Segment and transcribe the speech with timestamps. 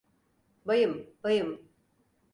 [0.65, 1.59] Bayım, bayım.